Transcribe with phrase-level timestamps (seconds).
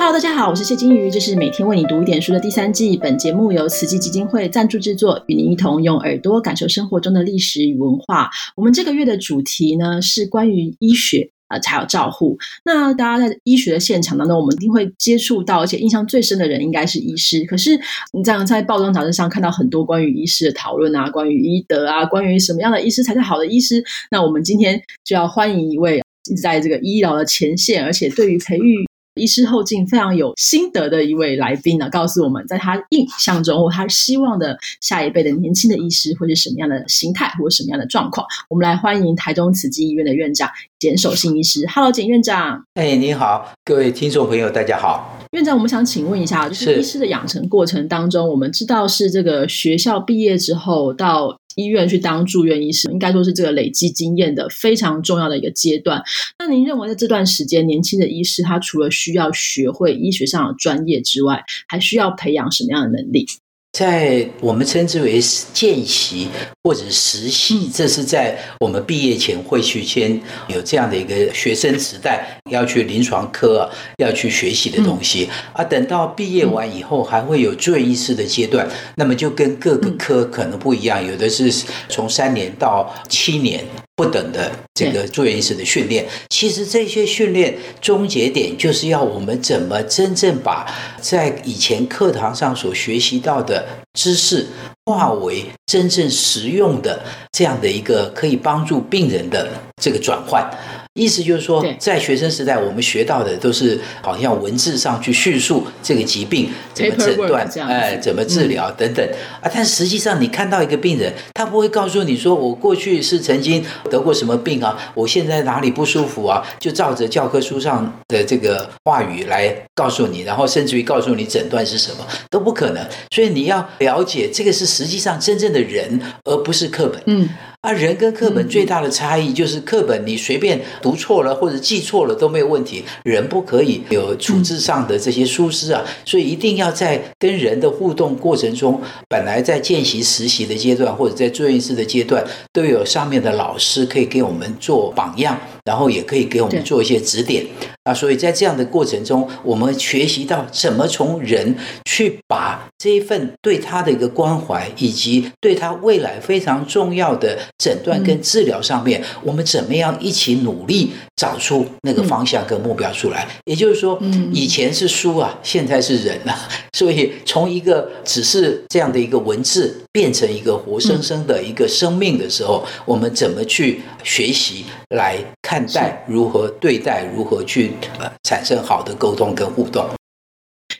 [0.00, 2.96] Hello，大家好，我是谢金鱼，这是每天为你读一点书的第三季。
[2.96, 8.30] 本节目由慈济基金会赞助制作，与您一同用耳朵感受生活中的历史与文化。
[8.56, 11.28] 我们这个月的主题呢是关于医学。
[11.48, 12.38] 呃，才有照护。
[12.64, 17.44] 那大家在医学的现场当中，我们一定会接触到，而且印象最深的人应该是医师。
[17.44, 17.78] 可是
[18.14, 23.84] 你这样在报章杂志上看到很多关于医师的讨论啊，关于医德啊，关于什么样的医师才是好的医师。
[24.10, 28.89] 那我们今天就要欢迎一位一直在这个医疗的前线，而且对于培育。
[29.20, 38.26] 医师后进非常有心得的一位来宾呢，告诉我们在他印象中或他希望的下一辈的年轻的医师会是什么样的心态或者什么样的状况。
[38.48, 40.48] 我们来欢迎台中慈济医院的院长
[40.78, 41.66] 简守信医师。
[41.68, 42.64] Hello，简院长。
[42.74, 45.18] 哎，您好，各位听众朋友，大家好。
[45.32, 51.36] 院长，我们想请问一下，就是医师的养成过程当中，我们知道是这个学校毕业之后到。
[51.60, 56.02] 医院去当住院医师，应该说是这个累积经验的非常重要的一个阶段。
[56.38, 63.26] 那您认为在这段时间，年轻的医师他除了需要学会医学上的专业之外，还需要培养什么样的能力？
[63.72, 65.20] 在我们称之为
[65.52, 66.28] 见习
[66.64, 75.62] 或者实习，这是在我们毕业前会去先有这样的一个学生时代要去临床科要去学习的东西啊。
[75.62, 83.64] 等到毕业完以后，还会有住院医师的阶段，那么就跟各个科可能不一样，有的是从三年到七年。
[84.00, 90.66] 不等的这个住院医师的训练，其实这些训练终结点就是要我们怎么真正把
[91.02, 93.62] 在以前课堂上所学习到的
[93.92, 94.46] 知识
[94.86, 96.98] 化为真正实用的
[97.32, 99.46] 这样的一个可以帮助病人的
[99.82, 100.50] 这个转换。
[100.94, 109.08] 意思就是说，在学生时代，我们学到的都是好像文字上去叙述这个疾病怎么诊断，哎，怎么治疗等等
[109.40, 109.48] 啊。
[109.54, 122.84] 但实际上，你看到一个病人，他不会告诉你说，我过去是曾经得过什么病啊，我现在哪里不舒服啊，就照着教科书上的这个话语来告诉你，然后甚至于告诉你诊断是什么都不可能。
[123.14, 127.00] 所以你要了解，这个是实际上真正的人，而不是课本。
[127.06, 127.28] 嗯。
[127.60, 147.44] 啊，人跟课本最大的差异就是课本你随便读错了或者记错了都没有问题，人不可以有处置上的这些疏失啊，所以一定要在跟人的互动过程中，本来在见习实习的阶段或者在住院师的阶段，都有上面的老师可以给我们做榜样，然后也可以给我们做一些指点。
[147.84, 151.56] 啊，所以在这样的过程中，我们学习到怎么从人
[151.86, 163.26] 去把这一份对他的一个关怀，以及对他未来非常重要的诊断跟治疗上面，我们怎么样一起努力找出那个方向跟目标出来。
[163.46, 163.98] 也就是说，
[164.30, 166.36] 以前是书啊，现在是人啊，
[166.76, 175.16] 所以从一个只是这样的一个文字，变成一个活生生的一个生命的时候，我们怎么去学习来
[175.50, 177.72] 看待，如何对待，如何去。
[177.98, 179.84] 呃，产生好的沟通跟互动。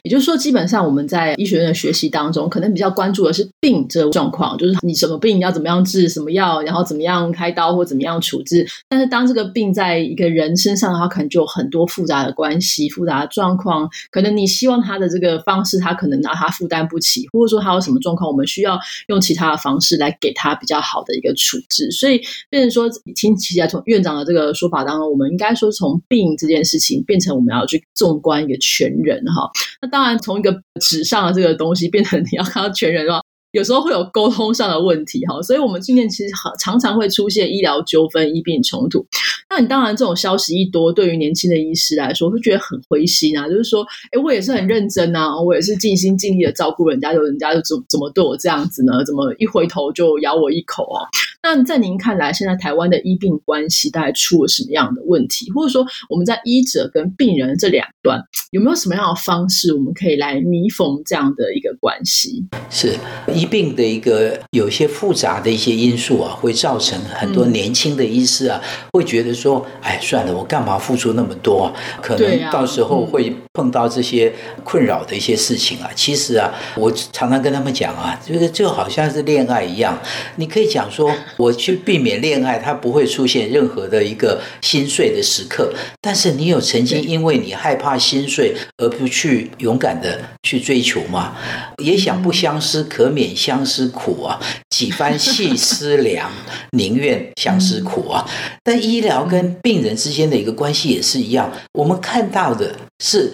[0.03, 8.66] 也就是说，基本上我们在医学院的学习当中，可能比较关注的是病这个状况，就是你什么病要怎么样治，什么药，然后怎么样开刀或怎么样处置。
[8.88, 13.88] 但是当这个病在一个人身上的话，可能就有很多复杂的关系、复杂的状况。
[14.11, 18.78] 可能你希望他的这个方式，他可能拿他负担不起，或者说他有什么状况，我们需要
[19.09, 21.91] 用其他的方式来给他比较好的一个处置。
[21.91, 29.50] 所以，变成说，听起来从院长的这个说法当中，我们应该说从病这件事情变成我们要去纵观一个全人哈。
[29.82, 33.20] 那当然，从一个纸上的这个东西变成你要看到全人的话，
[33.52, 35.42] 有时候会有沟通上的问题哈。
[35.42, 39.04] 所以，我们今天其实很常常会出现医疗纠纷、医病冲突。
[39.48, 43.48] 那你当然，这种消息一多，对于年轻的医师来说，会觉得很灰心啊。
[43.48, 49.04] 就是说，哎，我也是很认真啊，我也是尽心尽力的照顾人家，就人家就怎怎么对我这样子呢？
[49.04, 51.02] 怎么一回头就咬我一口啊？
[51.42, 55.50] 那在您看来，现在台湾的医病关系大概出了什么样的问题？
[55.52, 62.44] 或者说，我们在医者跟病人这两端有没有什么样的方式，我们可以来弥缝这样的一个关系？
[62.68, 62.94] 是
[63.34, 68.60] 医病的一个有一些复杂的一些因素啊，会造成很多年轻的医师啊，
[68.92, 71.72] 会觉得说，哎，算了，我干嘛付出那么多？
[72.02, 74.32] 可能到时候会碰到这些
[74.64, 75.91] 困扰的一些事情啊。
[75.94, 79.99] 其实啊，我常常跟他们讲啊，就是就好像是恋爱一样，
[80.37, 81.11] 你可以讲说。
[81.37, 85.73] 我去避免恋爱，它不会出现任何的一个心碎的时刻。
[86.00, 91.35] 但是你有曾经因为你害怕心碎而不去勇敢的去追求吗？
[91.79, 94.38] 也想不相思，可免相思苦啊！
[94.69, 96.31] 几番细思量，
[96.73, 98.29] 宁愿相思苦啊！
[98.62, 103.32] 但医疗跟病人之间的一个关系也是一样，我们看到的是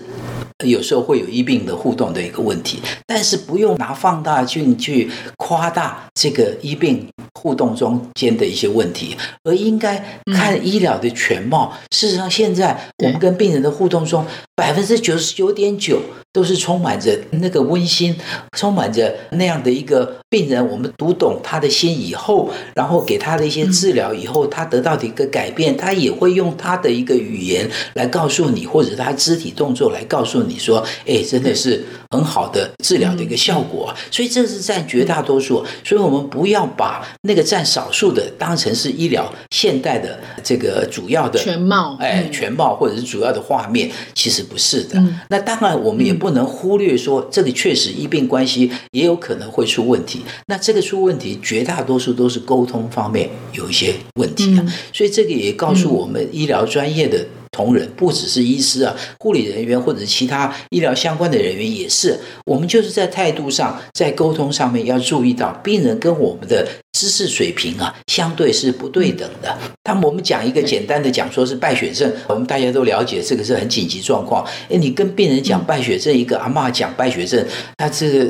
[0.64, 9.14] 有时候会有医病的互动的一个问题，但是不用拿放大镜去夸大这个医病互动中间的一些问题，
[9.44, 10.02] 而应该
[10.32, 11.76] 看医疗的全貌。
[11.90, 14.24] 事实上，现在我们跟病人的互动中，
[14.54, 16.00] 百分之九十九点九
[16.36, 18.14] 都是充满着那个温馨，
[18.58, 20.68] 充满着那样的一个病人。
[20.68, 35.64] 我们读懂他的心以后，然后给他的一些治疗以后，他得到的一个改变，他也会用他的一个语言来告诉你，或者他肢体动作来告诉你说：“哎，真的是很好的治疗的一个效果。”所以这是占绝大多数。
[35.82, 45.02] 所以我们不要把那个占少数的当成是医疗现代的这个主要的全貌，哎，全貌或者是主要的画面，其实不是的。
[45.30, 50.22] 那当然，我们也不能忽略说，这里确实医病关系也有可能会出问题。
[50.46, 54.64] 那这个出问题，绝大多数都是沟通方面有一些问题啊。
[54.92, 57.26] 所以这个也告诉我们，医疗专业的
[57.56, 62.18] 同仁，不只是医师啊，护理人员或者其他医疗相关的人员也是。
[62.44, 66.66] 我们就是在态度上，在沟通上面要注意到，病人跟我们的。
[66.98, 69.54] 知识水平啊，相对是不对等的。
[69.82, 74.42] 当我们讲一个简单的讲，说是败血症，我们大家都了解，这个是很紧急状况。
[74.70, 77.44] 哎，你跟病人讲败血症，一个阿妈讲败血症，
[77.76, 78.26] 他这个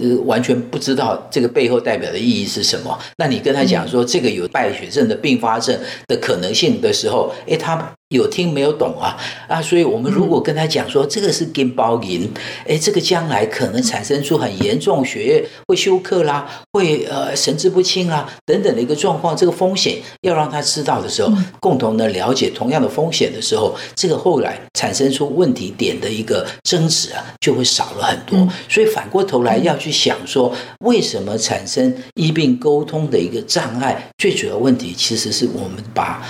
[0.00, 2.98] 呃完全不知道这个背后代表的意义是什么。
[3.18, 5.78] 那你跟他讲说这个有败血症的并发症
[6.08, 7.94] 的可能性的时候，诶，他。
[8.10, 9.14] 有听没有懂啊
[9.48, 9.60] 啊！
[9.60, 12.26] 所以我们如果跟他讲说这个是跟包银，
[12.66, 28.48] 哎，这个将来可能产生出很严重血液会休克啦，会呃神志不清啦等等的一个状况，这个风险要让他知道的时候，共同的了解同样的风险的时候，这个后来产生出问题点的一个争执啊，就会少了很多。
[28.70, 30.50] 所以反过头来要去想说，
[30.80, 34.10] 为什么产生医病沟通的一个障碍？
[34.16, 36.26] 最主要问题其实是我们把。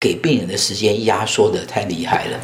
[0.00, 2.40] 给病人的时间压缩的太厉害了，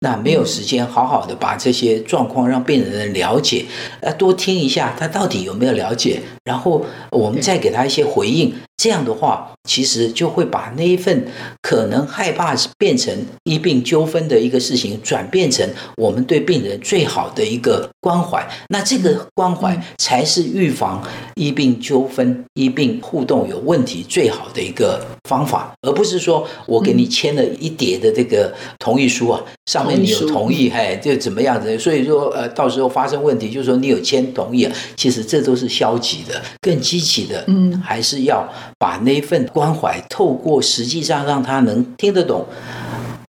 [0.00, 3.64] 那没有时间好好的把这些状况让病人了解，
[4.00, 8.52] 呃，多听一下他到底有没有了解，然后我们再给他一些回应。
[8.82, 11.24] 这样的话，其实就会把那一份
[11.62, 15.64] 可能害怕变成医病纠纷的一个事情，转变成
[15.96, 18.44] 我们对病人最好的一个关怀。
[18.70, 21.00] 那这个关怀才是预防
[21.36, 31.78] 医病纠纷、医病互动有问题最好的一个方法，而不是说我给你签了一叠的这个同意书啊，上面你有同意，嘿，就怎么样子？
[31.78, 38.44] 所以说，呃，到时候发生问题，就是说你有签同意啊，其实这都是消极的，更积极的，嗯，还是要。
[38.82, 42.44] 把那份关怀透过实际上让他能听得懂。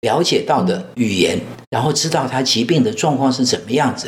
[0.02, 1.38] 了解到的语言，
[1.70, 4.08] 然后知道他疾病的状况是怎么样子，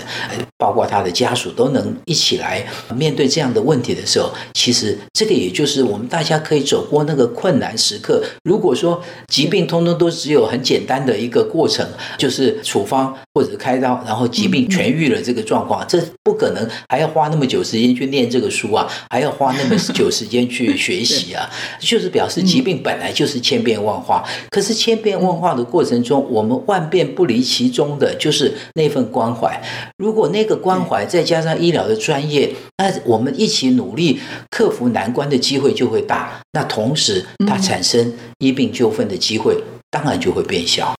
[0.57, 2.65] 包括他的家属都能一起来
[2.95, 8.23] 面对这样的问题的时候，其实这个也就是我们大家可以走过那个困难时刻。
[8.43, 11.85] 如果说疾病通通都只有很简单的一个过程，
[12.17, 21.49] 就是处方或者开刀，然后疾病痊愈了这个状况，这不可能还要花那么久时间去念这个书啊，还要花那么久时间去学习啊，
[21.81, 24.23] 就是表示疾病本来就是千变万化。
[24.49, 25.80] 可是千变万化的过。
[25.81, 29.59] 过程中，我们万变不离其中的就是那份关怀。
[29.97, 34.19] 如果那个关怀再加上医疗的专业，那我们一起努力
[34.51, 36.39] 克服难关的机会就会大。
[36.51, 39.57] 那同时，它产生医病纠纷的机会
[39.89, 40.93] 当然就会变小。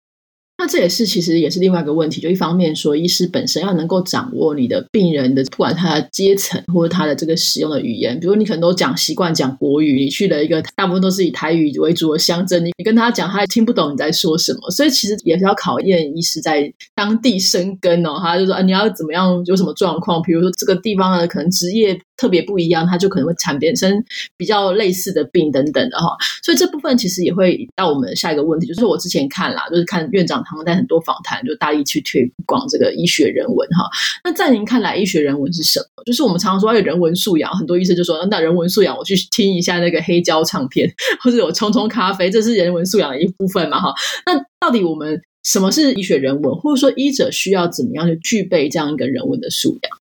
[0.61, 18.19] 那这也是其实也是另外一个问题，就一方面说，医师本身要能够掌握你的病人的不管他的阶层或者他的这个使用的语言，比如你可能都讲习惯讲国语，你去了一个大部分都是以台语为主的乡镇，你跟他讲，他也听不懂你在说什么，所以其实也是要考验医师在当地生根哦。
[18.21, 21.99] 他就说啊，你要怎么样，有什么状况，比如说这个地方呢，可能职业。
[22.17, 23.91] 特别不一样，它就可能会产变生
[24.37, 33.89] 比较类似的病等等的哈，所以这部分其实也会到我们下一个问题，就是我之前看啦，就是看院长他们在很多访谈，就大力去推广这个医学人文哈。
[34.23, 36.03] 那在您看来，医学人文是什么？
[36.05, 40.93] 就是我们常常说有人文素养，很多医生就说那人文素养，我去听一下那个黑胶唱片，
[41.23, 43.93] 或者有冲冲咖啡，这是人文素养的一部分嘛哈。
[44.25, 50.00] 那到底我们什么是医学人文，或者说医者需要怎么样去具备这样一个人文的素养？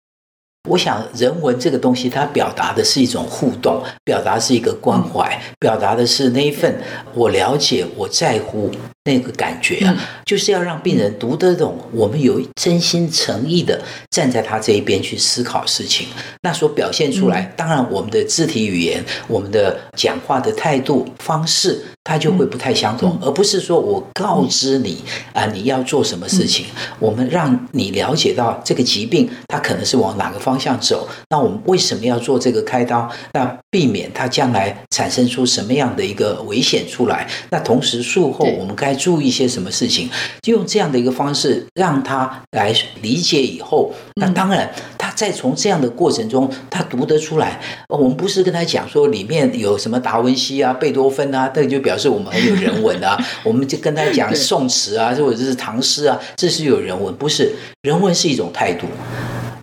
[0.69, 6.81] 我想，人文这个东西，它表达的是一种互动，表达是一个关怀，表达的是那一份
[7.15, 8.71] 我了解、我在乎
[9.05, 16.07] 那个感觉啊，就是要让病人读得懂，我们有真心诚意的站在他这一边去思考事情。
[16.43, 24.99] 那所表现出来，当然我们的肢体语言、我们的讲话的态度方式，它就会不太相同，而不是说我告知你
[25.33, 26.67] 啊，你要做什么事情，
[26.99, 33.09] 我们让你了解到这个疾病它可能是往哪个方向走，那我们为什么要做这个开刀？
[33.33, 37.27] 那避免它将来产生出什么样的一个危险出来？
[37.51, 40.11] 那同时术后我们该注意一些什么事情？
[40.43, 47.61] 就用这样的一个方式让他来理解以后，那当然他再从这样的过程中他读得出来。
[47.89, 53.19] 我们不是跟他讲说里面有什么达文西啊、贝多芬啊，这就表示我们很有人文啊。
[53.45, 57.55] 我们就跟他讲宋词啊，或者是唐诗啊，这是有人文，不是。
[57.83, 58.87] 人文是一种态度，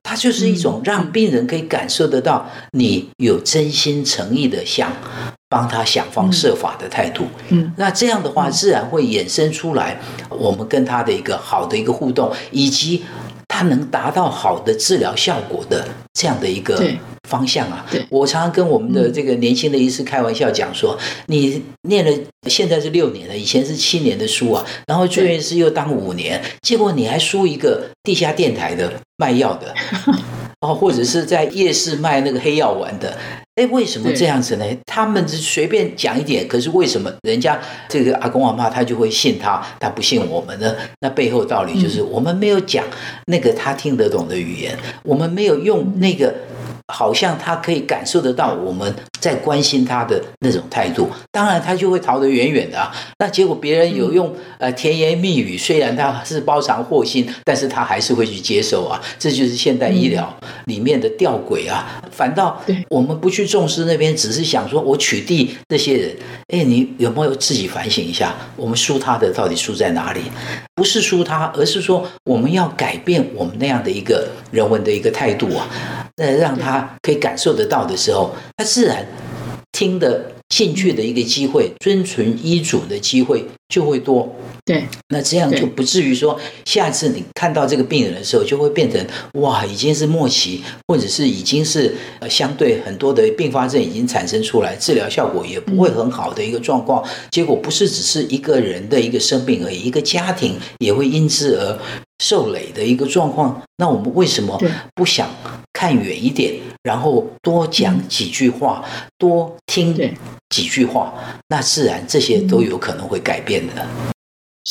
[0.03, 4.91] 它就是一种让病人可以感受得到你有真心诚意的想
[5.47, 7.25] 帮他想方设法的态度。
[7.47, 13.03] 嗯，那这样的话，自然会衍生出来我们跟他的一个好的一个互动，以及
[13.49, 16.81] 他能达到好的治疗效果的这样的一个。
[17.27, 17.85] 方向啊！
[18.09, 22.11] 我常常跟我们的这个年轻的医师开玩笑讲说：“你念了
[22.47, 29.71] 现在是六年了，以前是七年的书啊，然后住院师又当五年，结果你还输一个地下电台的卖药的，
[30.61, 33.15] 哦，或者是在夜市卖那个黑药丸的。
[33.59, 34.65] 哎，为什么这样子呢？
[34.85, 40.73] 他们只随便讲一点，可是为什么人家这个阿公阿妈他就会信他，他不信我们呢？
[41.01, 42.85] 那背后道理就是我们没有讲
[43.25, 46.33] 那个他听得懂的语言，我们没有用那个。”
[46.91, 52.91] 好像他可以感受得到我们在关心他的那种态度，当然他就会逃得远远的啊。
[53.19, 59.01] 那结果别人有用呃甜言蜜语，虽然他是包藏祸心，但是他还是会去接受啊。
[59.17, 60.33] 这就是现代医疗
[60.65, 62.01] 里面的吊诡啊。
[62.11, 66.15] 反倒我们不去重视那边，只是想说我取缔那些人。
[66.47, 68.35] 哎，你有没有自己反省一下？
[68.55, 70.21] 我们输他的到底输在哪里？
[70.75, 75.67] 不是输他，而是说我们要改变我们那样的一个人文的一个态度啊。
[76.15, 79.05] 那让他可以感受得到的时候，他自然
[79.79, 84.29] 听的进去的一个机会，遵循医嘱的机会就会多。
[84.65, 89.01] 对，那这样就不至于说，下次你看到这个病人的时候，就会变成
[89.35, 97.01] 哇，已经是末期，或者是已经是呃相对很多的并发症已经产生出来，治疗效果也不会很好的一个状况。
[97.31, 101.79] 结果不是只是一个人的一个生病而已，一个家庭也会因之而。
[102.21, 104.61] 受累的一个状况，那我们为什么
[104.93, 105.33] 不想
[105.71, 108.83] 看远一点，然后多讲几句话，
[109.17, 109.93] 多听
[110.49, 111.13] 几句话，
[111.47, 113.87] 那自然这些都有可能会改变的。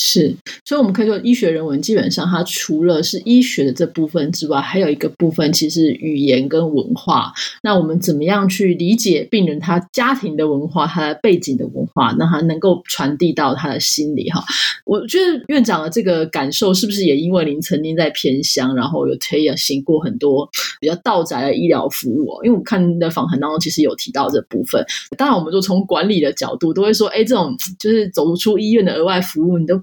[0.01, 0.33] 是，
[0.65, 7.33] 所以我们可以说，医学人文基本上它除了是医学的这部分之外，还有一个部分其实语言跟文化。
[7.65, 14.31] 那我们怎么样去理解病人他家庭的文化、他的背景的文化，让他能够传递到他的心里？
[14.31, 14.41] 哈，
[14.85, 20.49] 我觉得院长的这个感受是不是也因为您曾经在偏乡，然后有推行过很多
[20.81, 22.39] 比较道宅的医疗服务？
[22.45, 24.81] 因为我看的访谈当中其实有提到这部分。
[25.17, 29.83] 当然，我们就从管理的角度都会说，哎，这种就是走出医院的额外服务，你都。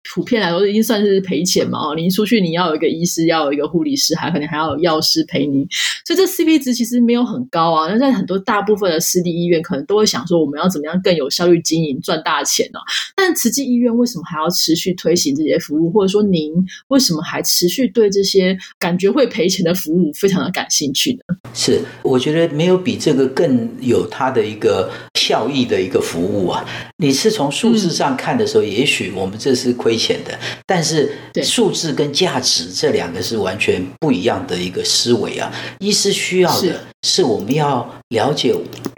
[0.09, 1.77] 普遍来说，已经算是赔钱嘛？
[1.79, 5.67] 哦，你出去，你要有一个医师，要有一个护理师，还可能还要有药师陪你，
[6.05, 7.87] 所以这 CP 值其实没有很高啊。
[7.87, 12.79] 那在很多大部分的私立医院，可能都会想说，我们要怎么样更有效率经营，赚大钱呢？
[13.15, 15.91] 但慈济医院为什么还要持续推行这些服务？
[15.91, 16.51] 或者说，您
[16.87, 21.35] 为什么还持续对这些感觉会赔钱的服务非常的感兴趣呢？
[21.53, 24.89] 是，我觉得没有比这个更有它的一个
[25.19, 26.65] 效益的一个服务啊。
[26.97, 29.90] 你是从数字上看的时候，也许我们这是亏。
[29.91, 30.31] 亏钱的，
[30.65, 31.11] 但是
[31.43, 35.51] 数字跟价值这两个是完全不一样的一个思维啊。
[35.79, 38.55] 医师需要的是我们要了解，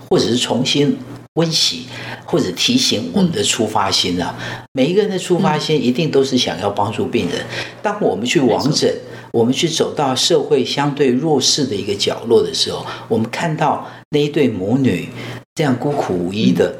[0.08, 0.96] 或者是重新
[1.34, 1.88] 温习，
[2.26, 4.38] 或者提醒我们的出发心啊。
[4.74, 7.44] 每一个人的出发心一定都是想要帮助病人。
[7.82, 8.94] 当我们去往诊，
[9.32, 15.10] 我们去走到社会相对弱势的一个角落的时候，我们看到那一对母女
[15.56, 16.72] 这样孤苦无依的。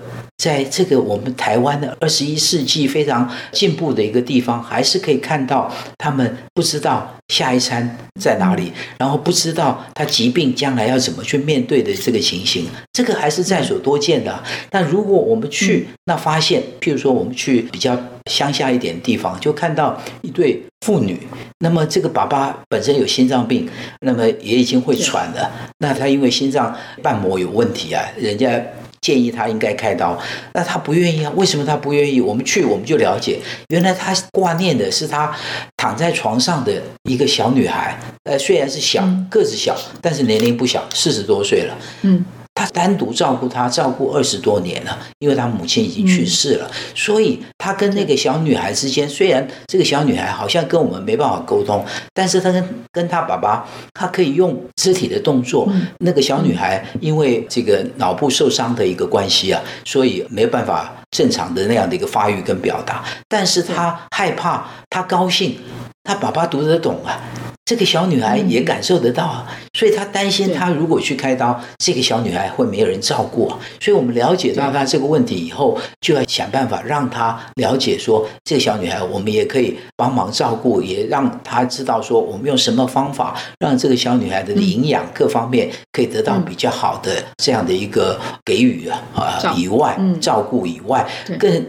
[0.44, 14.44] 在这个我们台湾的二十一世纪非常进步的一个地方，还是可以看到他们不知道下一餐在哪里，然后不知道他疾病将来要怎么去面对的这个情形，这个还是在所多见的。
[14.70, 17.98] 但如果我们去那发现，譬如说我们去比较
[18.30, 21.18] 乡下一点地方，就看到一对妇女，
[21.60, 23.70] 那么这个爸爸本身有心脏病，
[24.02, 28.62] 那么也已经会喘了，那他因为心脏瓣膜有问题啊，人家。
[29.04, 30.18] 建议他应该开刀，
[30.54, 31.32] 那他不愿意啊？
[31.36, 32.22] 为什么他不愿意？
[32.22, 35.36] 我们去我们就了解，原来他挂念的是他
[35.76, 41.78] 躺在床上的一个小女孩，呃，虽然是小个子小，但是年龄不小，四十多岁了。
[42.04, 42.24] 嗯。
[42.64, 55.70] 他单独照顾他，照顾二十多年了，因为他母亲已经去世了，所以他跟那个小女孩之间，虽然这个小女孩好像跟我们没办法沟通，但是她跟跟他爸爸，他可以用肢体的动作。
[56.00, 65.58] 那个小女孩因为这个脑部受伤的一个关系啊，所以没有办法正常的那样的一个发育跟表达，但是她害怕，她高兴，
[66.06, 67.20] 她爸爸读得懂啊。
[67.66, 73.58] 这个小女孩也感受得到啊，所以她担心，她如果去开刀，这个小女孩会没有人照顾啊。
[73.80, 91.66] 所以我们了解到她这个问题以后，就要想办法让她了解说，这个小女孩我们也可以帮忙照顾，也让她知道说，我们用什么方法让这个小女孩的营养各方面可以得到比较好的这样的一个给予啊啊以外，照顾以外更。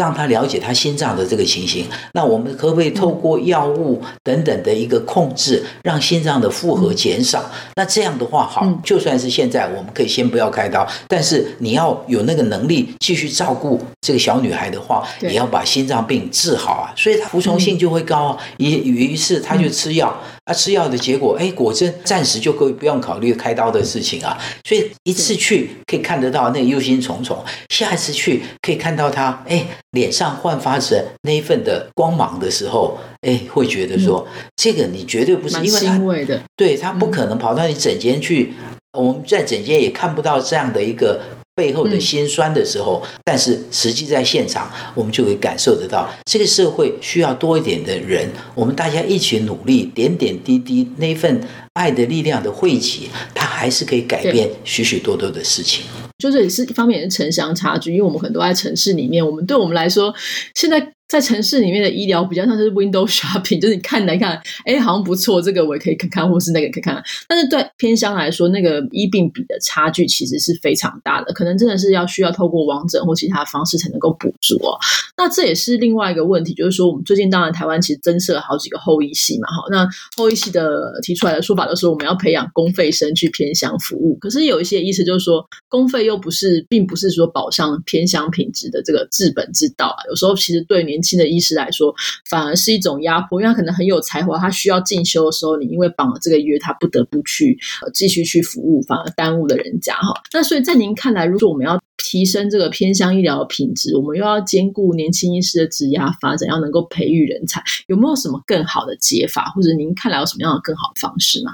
[0.00, 7.44] 让他了解他心脏的这个情形，那我们可不可以透过药物等等的一个控制，让心脏的负荷减少？
[7.76, 16.88] 那这样的话，好，就算是现在我们可以先不要开刀，但是你要有那个能力继续照顾这个小女孩的话，也要把心脏病治好啊。
[16.96, 18.38] 所以他服从性就会高啊。
[18.56, 20.18] 于于是他就吃药，
[20.50, 24.36] 啊，吃药的结果，哎，果真暂时就可以不用考虑开刀的事情啊。
[24.64, 27.36] 所以一次去可以看得到那个忧心忡忡，
[27.68, 29.66] 下一次去可以看到他，哎。
[29.92, 38.54] 脸上焕发着那一份的光芒的时候，哎，会觉得说，这个你绝对不是因为他，对他不可能跑到你诊间去，
[38.92, 41.20] 我们在诊间也看不到这样的一个
[41.60, 51.38] 背后的辛酸的时候，但是实际在现场，我们就会感受得到，这个社会需要多一点的人，我们大家一起努力，点点滴滴那份
[51.74, 55.84] 爱的力量的汇集，它还是可以改变许许多多的事情。
[56.16, 60.14] 就这也是一方面是城乡差距，因为我们很多在城市里面，我们对我们来说，
[60.54, 60.94] 现在。
[61.10, 67.02] 在城市里面的医疗比较像是 window shopping，就是你看来看，哎，好像不错，这个我也可以看看，或是那个可以看看。
[67.26, 74.78] 但是对偏乡来说，那个医病比的差距其实是非常大的，可能真的是要需要透过网诊或其他方式才能够补足哦。
[75.16, 91.94] 那这也是另外一个问题，就是说我们最近当然台湾其实增设了好几个后医系嘛，哈，那后医系的提出来的说法都是我们要培养公费生去偏乡服务，可是有一些意思就是说公费又不是，并不是说保障偏乡品质的这个治本之道啊，有时候其实对年轻的医师来说，
[92.28, 97.58] 反而是一种压迫，因为他可能很有才华，他需要进修的时候，你因为绑了这个约，他不得不去
[97.92, 100.14] 继续去服务，反而耽误了人家哈。
[100.32, 111.52] 那所以在您看来，如果我们要提升这个偏乡医疗的品质，我们又要兼顾年轻医师的职涯发展，要能够培育人才，有没有什么更好的解法，或者您看来有什么样的更好的方式吗？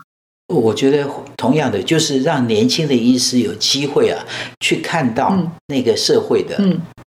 [0.49, 1.05] 我觉得
[1.37, 4.25] 同样的，就是让年轻的医师有机会啊，
[4.61, 5.37] 去看到
[5.67, 6.57] 那个社会的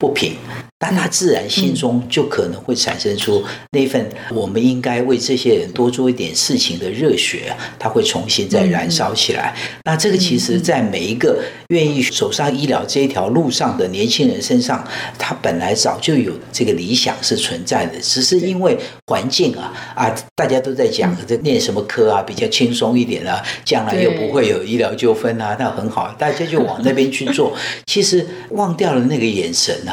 [0.01, 0.33] 不平。
[0.83, 4.03] 但他自然心中就可能会产生出那份
[4.33, 9.55] 我们应该为这些人多做一点事情的热血，他会重新再燃烧起来。
[9.85, 14.83] 那这个其实，在每一个愿意走上医疗这一条路上的年轻人身上，
[15.19, 18.75] 他本来早就有这个理想是存在的，只是因为
[19.07, 27.55] 环境啊啊，大家都在讲这念什么科啊比较轻松一点啊，将来又不会有医疗纠纷啊，那很好，大家就往那边去做。
[27.85, 29.90] 其实忘掉了那个眼神啊，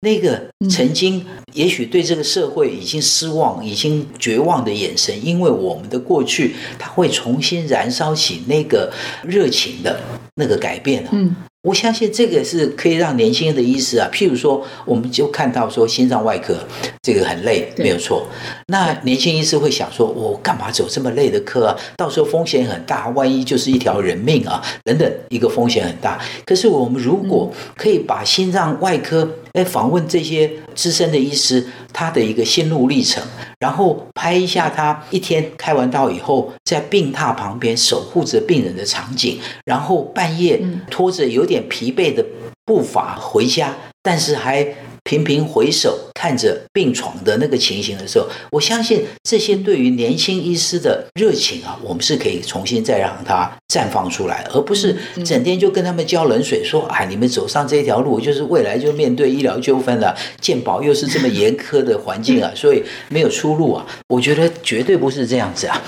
[0.00, 0.18] 那。
[0.18, 10.00] 个曾经也许对这个社会已经失望、已经绝望的眼神，因为我们的过去，它会重新燃烧起那个热情的
[10.34, 11.36] 那个改变嗯。
[11.62, 16.56] 我相信这个是可以让年轻人的意思啊，譬如说，我们就看到说心脏外科
[17.02, 18.26] 这个很累，没有错。
[18.70, 21.76] 那年轻医师会想说，我干嘛走这么累的科啊？
[21.96, 26.20] 到时候风险很大，万一就是一条人命啊，等等，一个风险很大。
[26.44, 33.22] 可是我们如果可以把心脏外科来访问这些资深的医师，他的一个心路历程，
[33.58, 42.22] 然后拍一下他一天开完刀以后，在病榻旁边守护着病人的场景，然后半夜拖着有点疲惫的
[42.66, 44.74] 步伐回家，但是还。
[45.08, 54.94] 频频回首看着病床的那个情形的时候，我相信这些对于年轻医师的热情啊，我们是可以重新再让它绽放出来，而不是
[55.24, 63.86] 整天就跟他们浇冷水，说哎，你们走上这条路，就是未来就面对医疗纠纷了，健保又是这么严苛的环境啊， 所以没有出路啊。
[64.08, 65.82] 我觉得绝对不是这样子啊，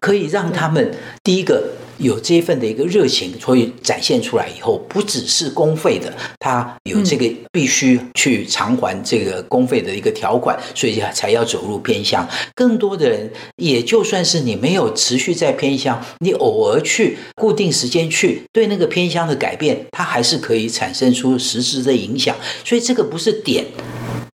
[0.00, 0.90] 可以让他们
[1.24, 1.64] 第一个。
[1.98, 12.28] 有这一份的一个热情，所以展现出来以后，不只是公费的，他有这个必须去偿还这个公费的一个条款，所以才要走入偏乡。
[12.54, 22.36] 更多的人，也就算是你没有持续在偏乡，你偶尔去固定时间去，对那个偏乡的改变，它还是可以产生出实质的影响。
[22.64, 23.64] 所以这个不是点。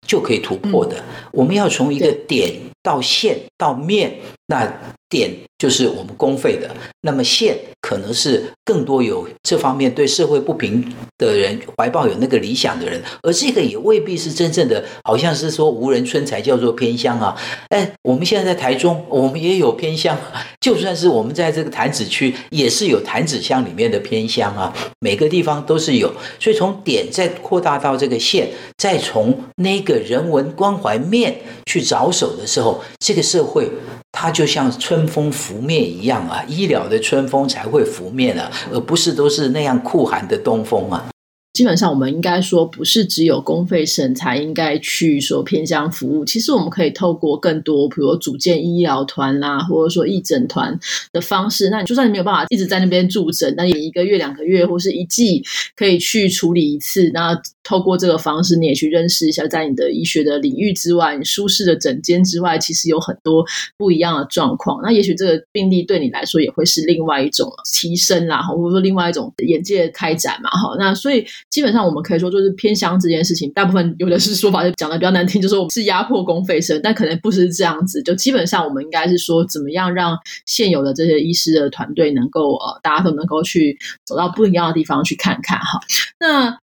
[0.04, 1.02] 就可以突破的。
[1.30, 4.12] 我们要从一个点到线到面
[4.48, 4.70] 那
[5.12, 10.82] 点就是我们公费的，那么线可能是更多有这方面对社会不平
[11.18, 17.36] 的人怀抱有那个理想的人，而这个也未必是真正的，好像是说无人村才叫做偏乡啊。
[17.68, 20.18] 哎，我们现在在台中，我们也有偏乡，
[20.60, 24.74] 就算是我们在这个潭子区，也是有潭子乡里面的偏乡啊。
[24.98, 28.48] 每个地方都是有，所以从点再扩大到这个线，
[28.78, 33.68] 再从那个人文关怀面去着手的时候，这个社会。
[34.12, 41.08] 它就像春风拂面一样啊，医疗的春风才会拂面啊，而不是都是那样酷寒的东风啊。
[41.54, 46.24] 基本上，我们应该说，不是只有公费省才应该去说偏向服务。
[46.24, 50.78] 其实，我们可以透过更多，比如组建医疗团啦，或者说义诊团
[51.12, 51.68] 的方式。
[51.68, 55.42] 那你就算你没有办法一直在那边住诊，那你一个月、两个月或是一季
[55.76, 57.10] 可以去处理一次。
[57.12, 63.44] 那透过这个方式，你也去认识一下，在你的医学的领域之外，你舒适的诊间之外，其实有很多
[63.76, 64.80] 不一样的状况。
[64.82, 70.50] 那也许这个病例对你来说也会是另外一种提升啦，或者说另外一种眼界的开展嘛。
[70.50, 71.24] 哈，那所以。
[71.50, 78.02] 基本上我们可以说，就是偏乡这件事情，大部分有的是说法，就讲的比较难听，就是我们是压迫公费生，但可能不是这样子。
[78.02, 85.78] 就基本上我们应该是说，怎么样让现有的这些医师的团队能够呃，大家都能够去走到不一样的地方去看看哈。
[86.18, 86.58] 那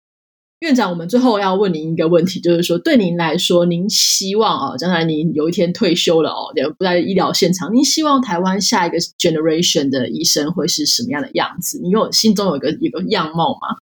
[0.66, 11.80] 院长，我们最后要问您一个问题，就是说，对您来说，您希望啊，将来您有一天退休了哦，也不在医疗现场，您希望台湾下一个 generation 的医生会是什么样的样子？
[11.84, 13.78] 你有心中有一个一个样貌吗？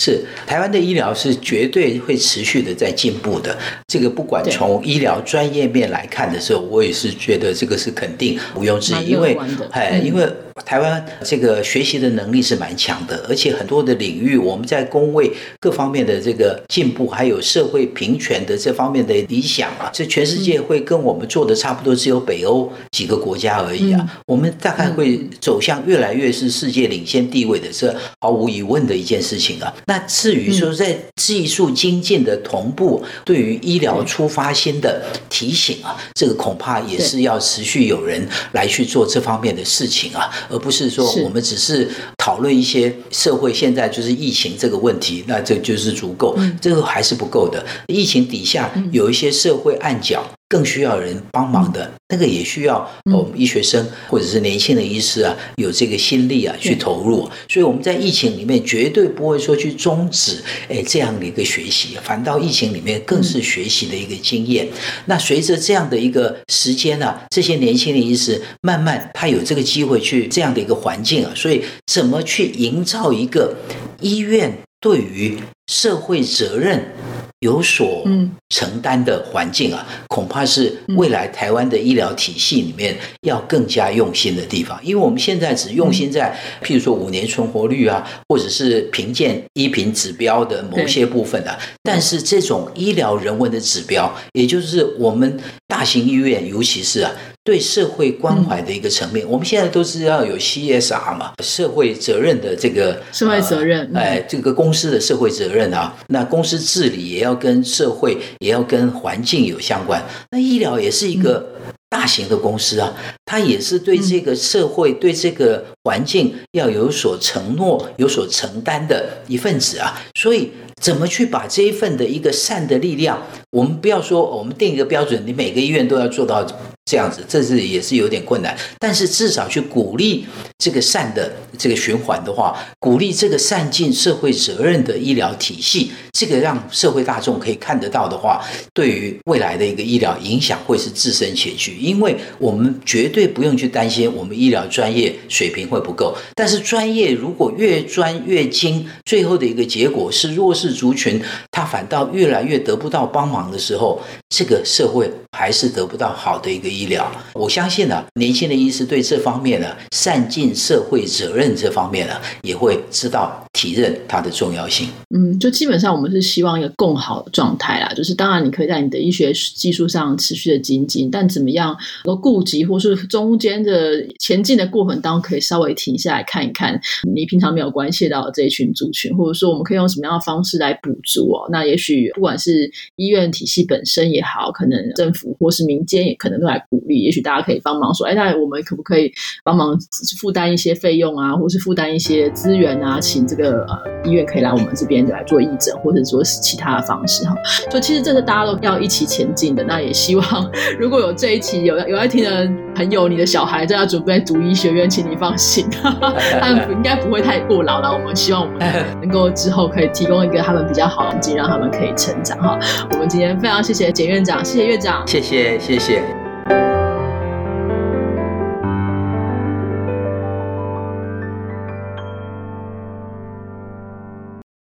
[0.00, 9.36] 是台湾的医疗是绝对会持续的在进步的，这个不管从医疗专业面来看的时候，我也是觉得这个是肯定毋庸置疑，因为
[9.72, 10.32] 哎，因为。
[10.64, 24.22] 台湾这个学习的能力是蛮强的，而且很多的领域，我们在工位各方面的这个进步，还有社会平权的这方面的理想啊，这全世界会跟我们做的差不多，只有北欧几个国家而已啊。
[24.26, 29.72] 我们大概会走向越来越是世界领先地位的，这毫无疑问的一件事情啊。
[29.86, 40.30] 那至于说在技术精进的同步，对于医疗出发新的提醒啊，这个恐怕也是要持续有人来去做这方面的事情啊。
[40.50, 47.64] 而不是说我们只是讨论一些社会现在就是疫情这个问题，那这就是足够，这个还是不够的。
[47.86, 50.24] 疫情底下有一些社会暗角。
[50.50, 57.30] 更需要人帮忙的那个，也需要我们医学生或者是年轻的医师啊，有这个心力啊去投入。
[57.48, 64.66] 所以我们在疫情里面绝对不会说去终止诶这样的一个学习，反倒疫情里面更是学习的一个经验。
[65.04, 73.54] 那随着这样的一个时间呢，这些年轻的医师慢慢他有这个机会去这样的一个环境啊，所以怎么去营造一个
[74.00, 75.38] 医院对于
[75.70, 76.92] 社会责任？
[77.40, 78.06] 有所
[78.50, 84.78] 承担的环境啊，恐怕是未来台湾的医疗体系里面要更加用心的地方。
[84.82, 97.10] 因为我们现在只用心在，譬如说五年存活率啊，或者是评鉴医评指标的某些部分啊，但是这种医疗人文的指标，也就是我们大型医院，尤其是啊。
[97.42, 110.04] 对社会关怀的一个层面，我们现在都是要有 CSR 嘛，社会责任的这个社会责任，哎，这个公司的社会责任啊，那公司治理也要跟社会，也要跟环境有相关。
[110.30, 111.44] 那医疗也是一个
[111.90, 112.94] 大型的公司啊，
[113.26, 120.00] 它也是对这个社会、对这个环境要有所承诺、有所承担的一份子啊。
[120.14, 126.46] 所以，怎么去把这一份的一个善的力量，我们不要说我们定一个标准，你每个医院都要做到。
[126.90, 130.26] 这样子，这是也是有点困难，但是至少去鼓励
[130.58, 151.22] 这个善的这个循环的话，鼓励这个善尽社会责任的医疗体系，这个让社会大众可以看得到的话，对于未来的一个医疗影响会是自身前去，因为我们绝对不用去担心我们医疗专业水平会不够，但是专业如果越专越精，最后的一个结果是弱势族群
[151.52, 156.79] 他反倒越来越得不到帮忙的时候，这个社会还是得不到好的一个。
[156.80, 164.88] 医疗，我相信呢，年轻的医师对这方面呢，善尽社会责任这方面呢，也会知道体认它的重要性。
[165.14, 176.80] 嗯，就基本上我们是希望一个更好的状态啦，就是当然你可以在你的医学技术上持续的精进，但怎么样能够顾及或是中间的前进的过程当中，可以稍微停下来看一看，
[177.12, 181.48] 你平常没有关系到这一群族群，或者说我们可以用什么样的方式来补足哦？
[181.50, 186.64] 那也许不管是医院体系本身也好，可能政府或是民间也可能都来。
[186.70, 189.10] 鼓励，也许大家可以帮忙说，哎，那我们可不可以
[189.42, 189.76] 帮忙
[190.20, 193.39] 负担一些费用啊，或是负担一些资源啊，请这个。
[193.40, 197.34] 个呃医院可以来我们这边来做义诊，或者说是其他的方式哈。
[197.70, 199.64] 所以其实这是大家都要一起前进的。
[199.64, 200.24] 那也希望
[200.78, 205.66] 如果有这一期有有在听的朋友，你的小孩正在准备读医学院，请你放心，
[206.40, 207.92] 他们应该不会太过劳了。
[207.92, 208.58] 我们希望我们
[209.00, 212.58] 能够之后可以提供一个他们比较好的环境，让他们可以成长哈。
[212.92, 216.79] 我们今天非常谢谢简院长，谢谢院长，谢谢谢谢。